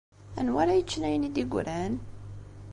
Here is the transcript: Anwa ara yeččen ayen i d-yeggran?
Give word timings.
Anwa 0.39 0.59
ara 0.61 0.79
yeččen 0.79 1.07
ayen 1.07 1.27
i 1.27 1.29
d-yeggran? 1.29 1.93